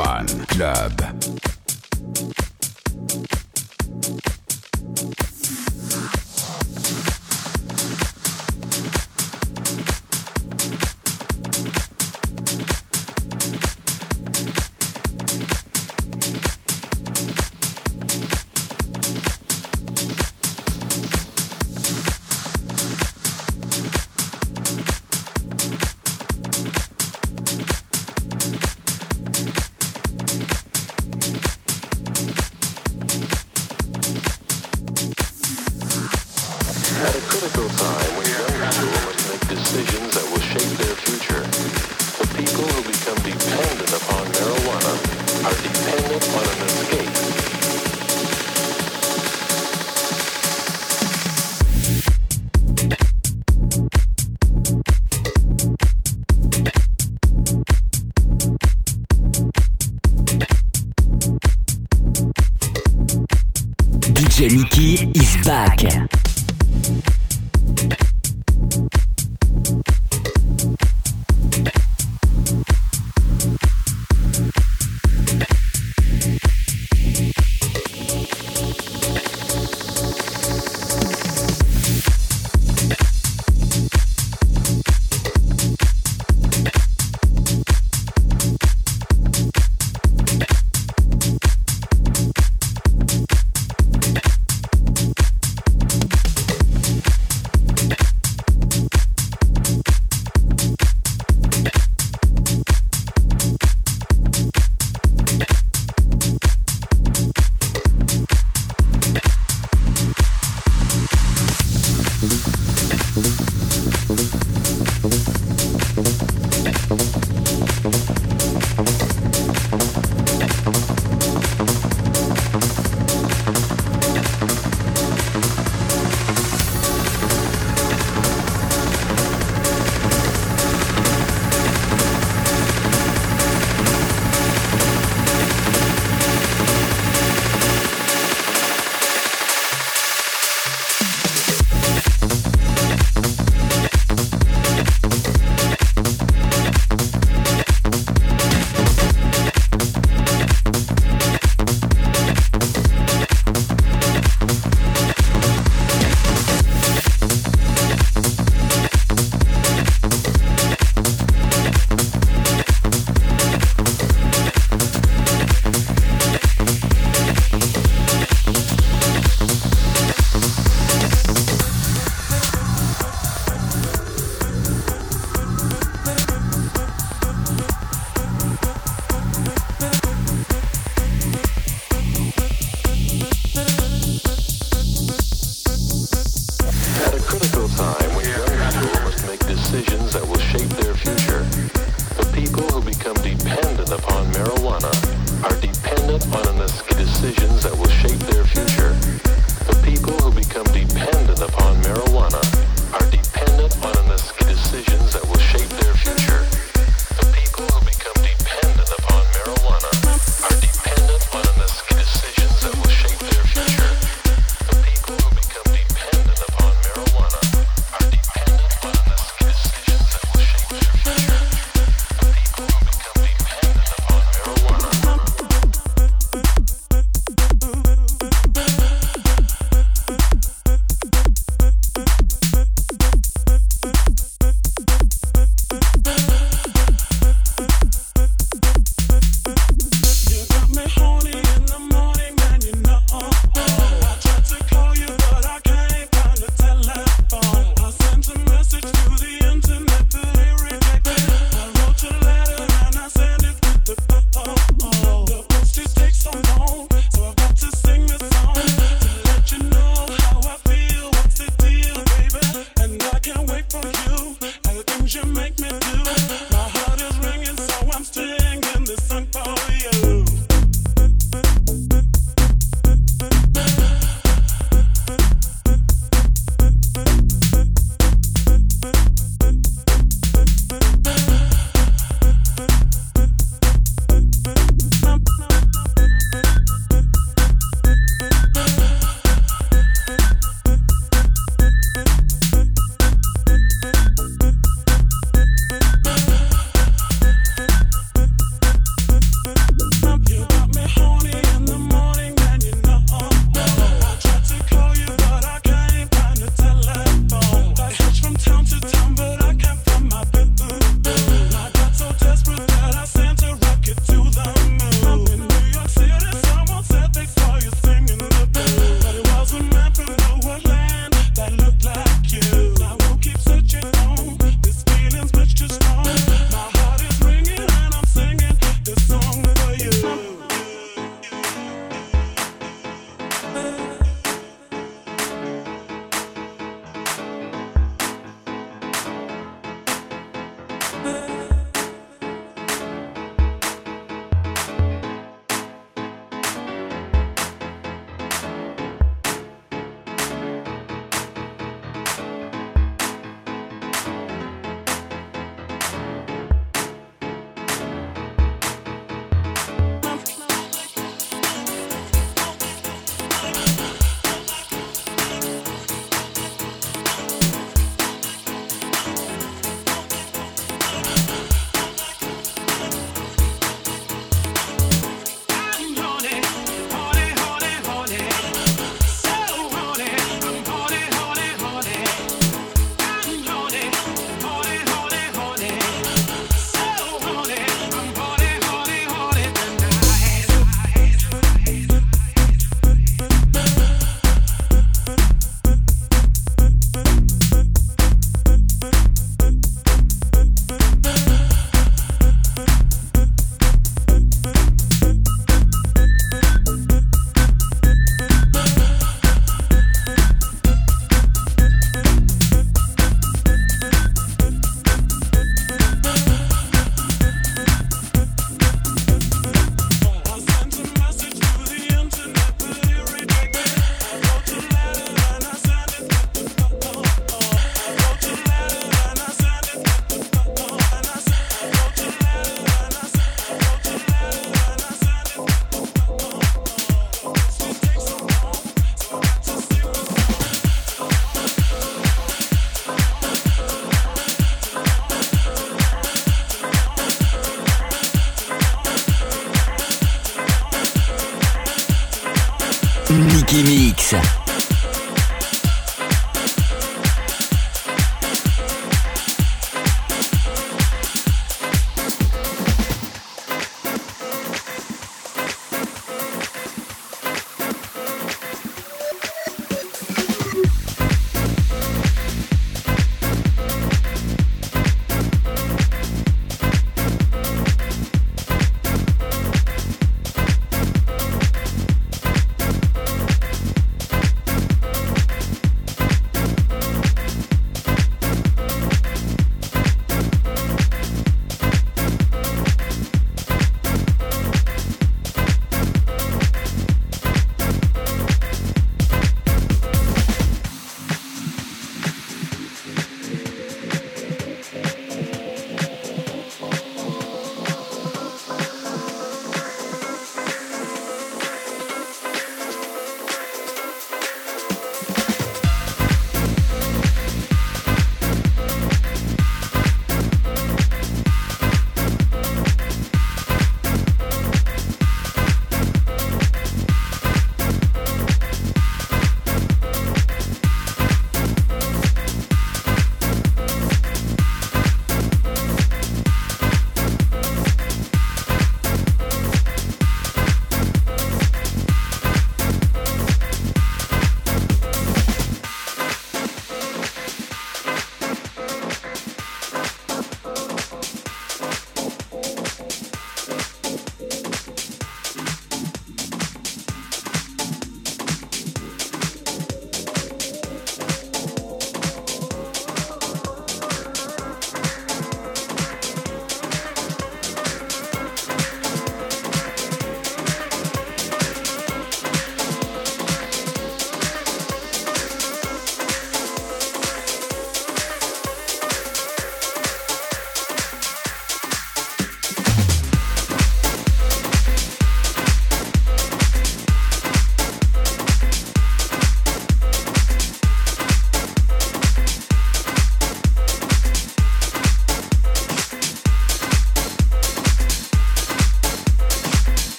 [0.00, 1.39] One Club.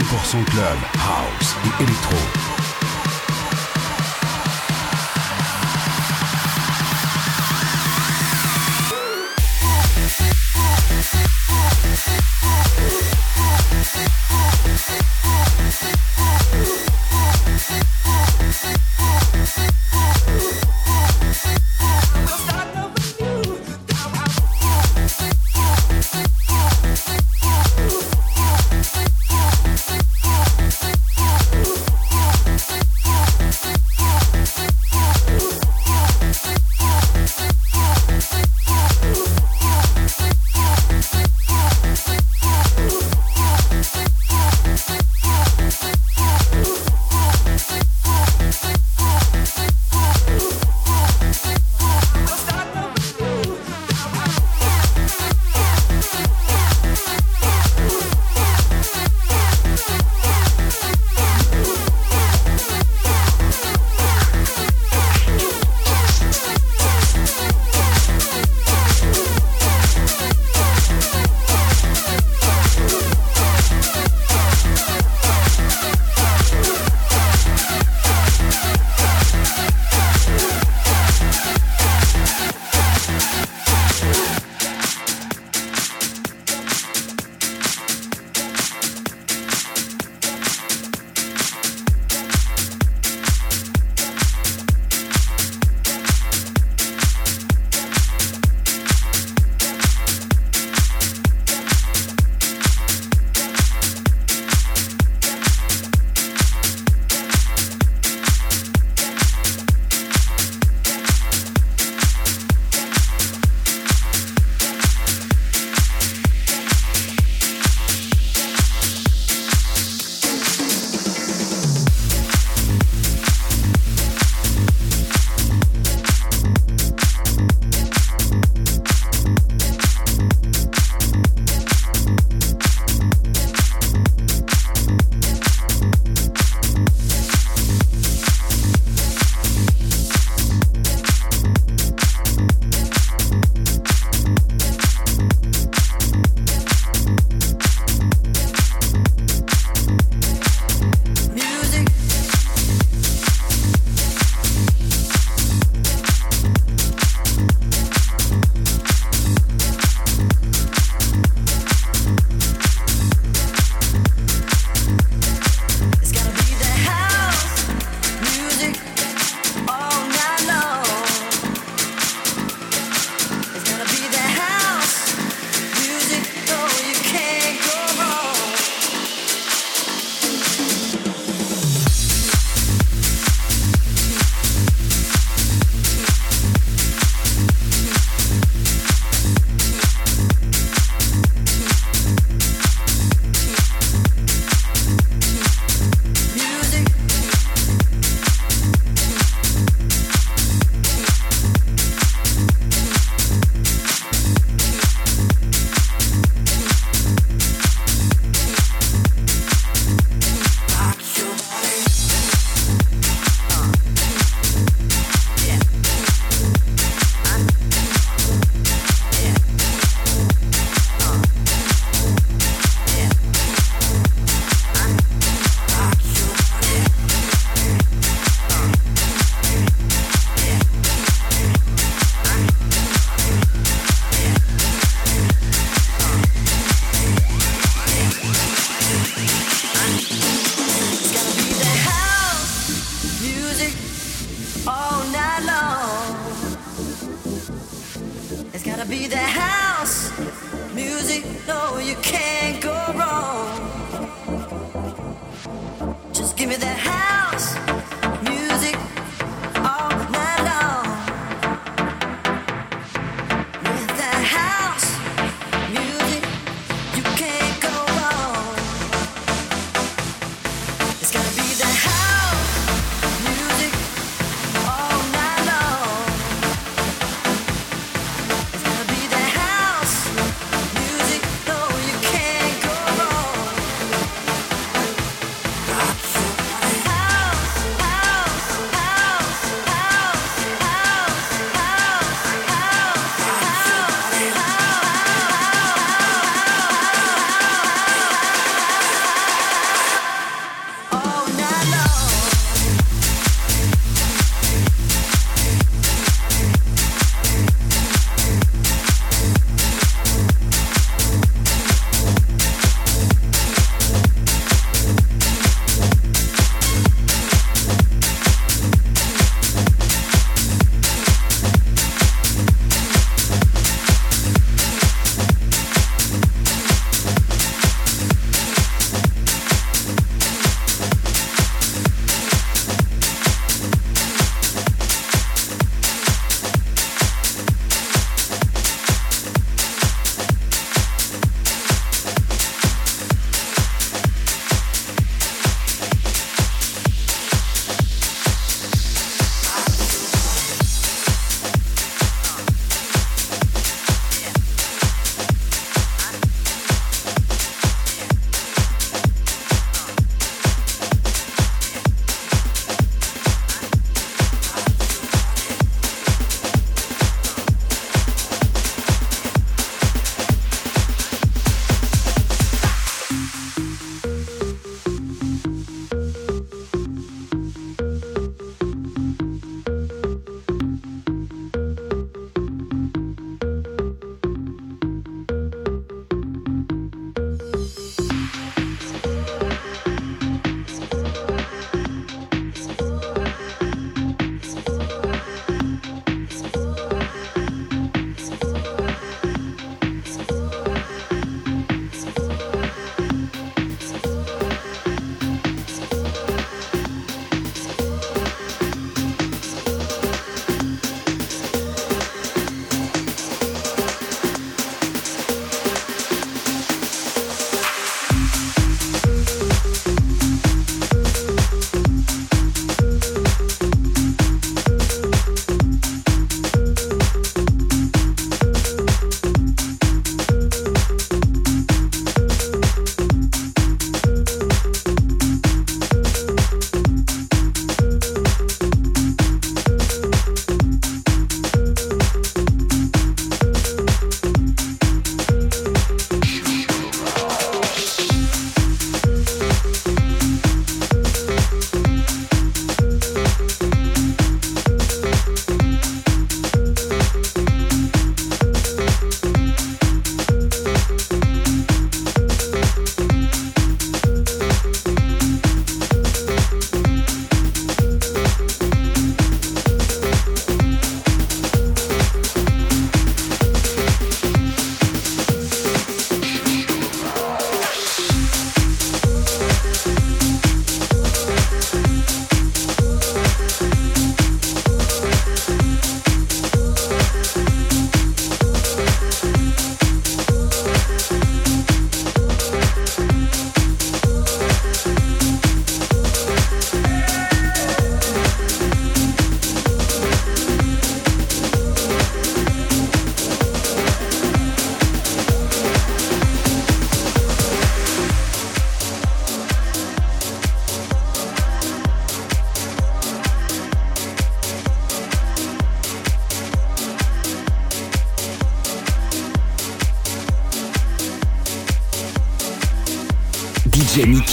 [0.00, 2.23] 100% club, house et électro.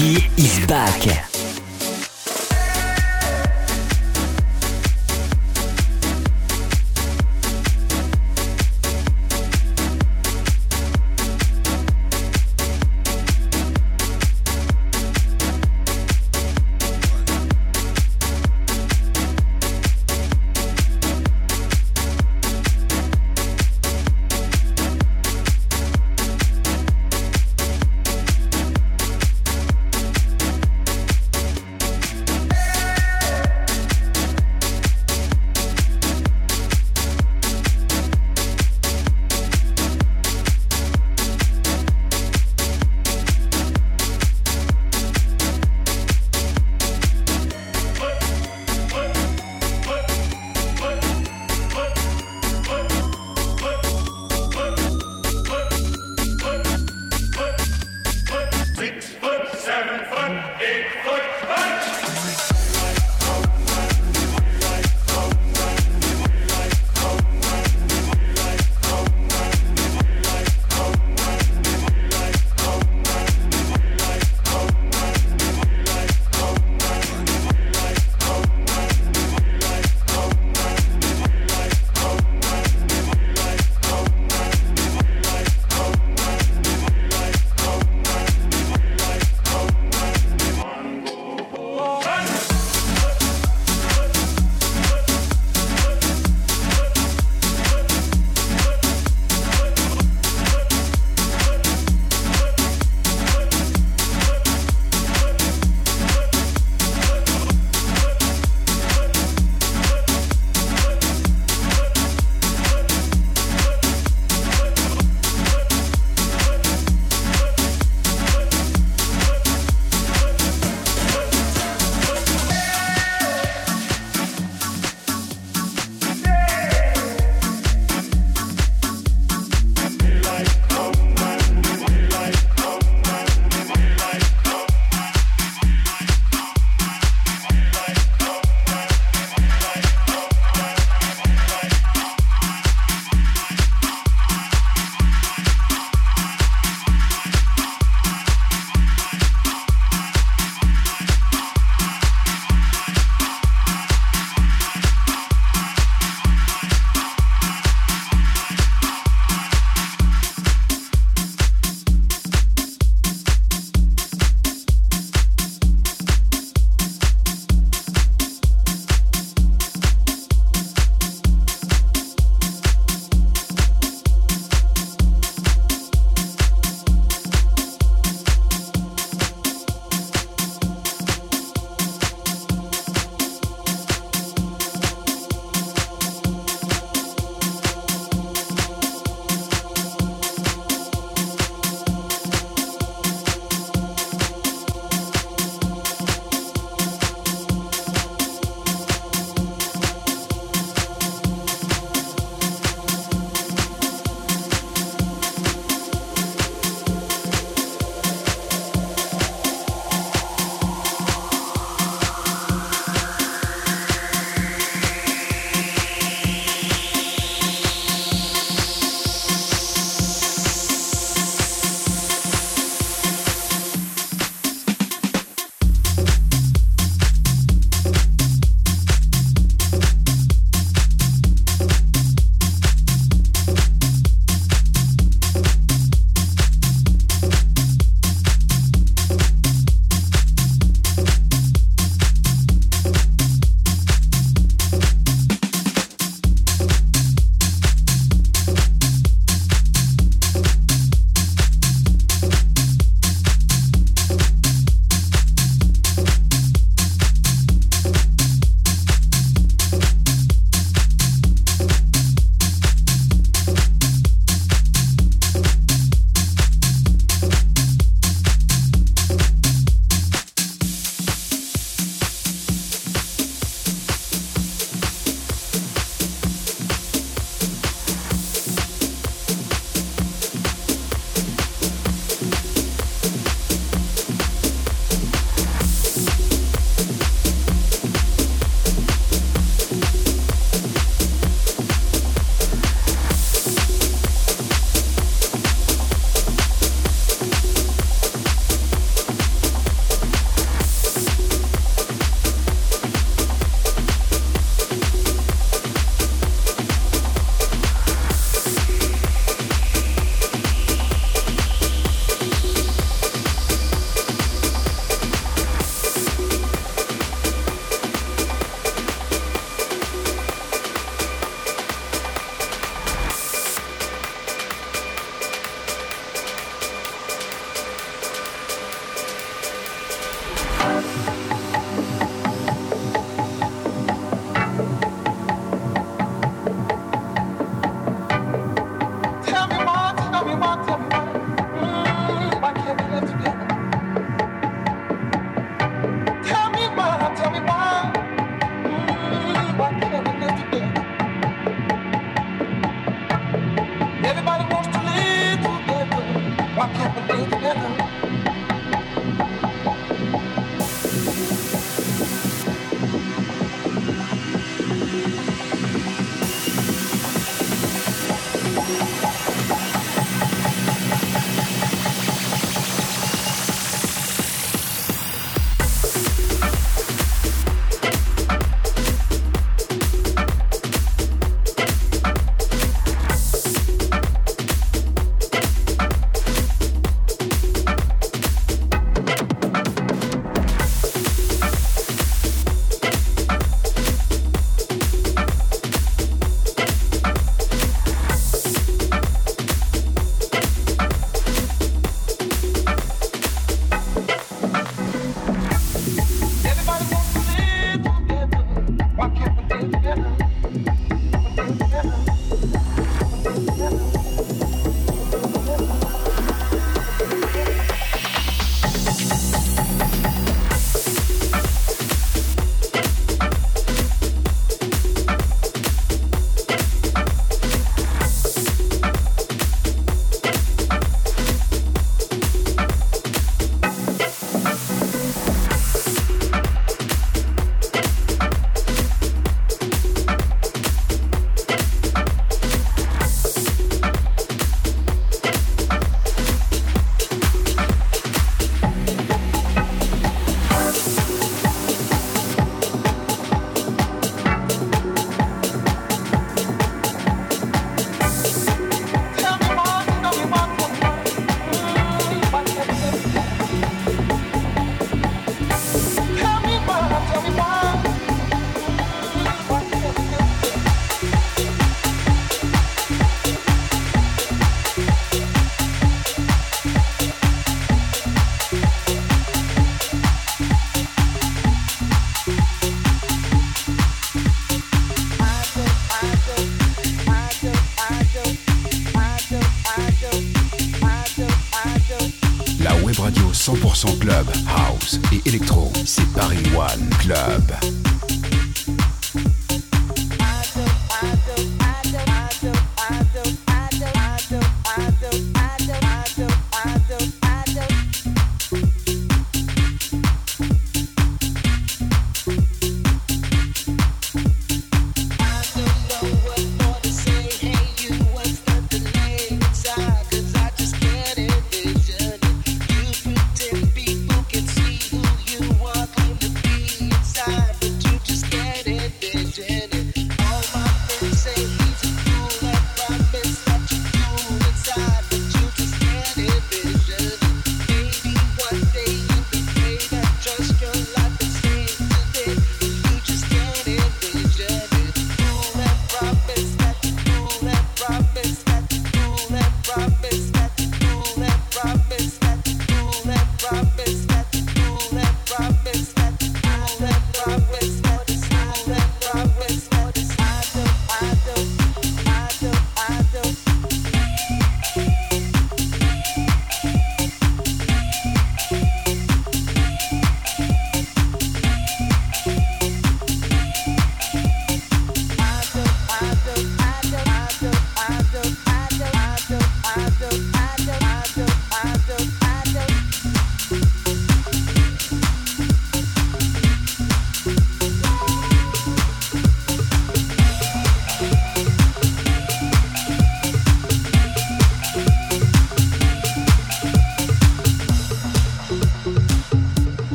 [0.00, 1.29] Nicky is back.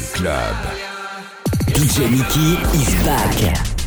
[0.00, 0.56] Club.
[1.66, 3.79] DJ Nicky is back.